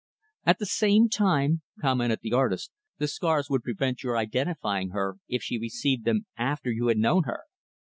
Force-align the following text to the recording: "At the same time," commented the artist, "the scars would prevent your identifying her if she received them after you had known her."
"At 0.47 0.57
the 0.57 0.65
same 0.65 1.09
time," 1.09 1.61
commented 1.79 2.21
the 2.23 2.33
artist, 2.33 2.71
"the 2.97 3.07
scars 3.07 3.51
would 3.51 3.61
prevent 3.61 4.01
your 4.01 4.17
identifying 4.17 4.89
her 4.89 5.17
if 5.27 5.43
she 5.43 5.59
received 5.59 6.05
them 6.05 6.25
after 6.35 6.71
you 6.71 6.87
had 6.87 6.97
known 6.97 7.25
her." 7.25 7.41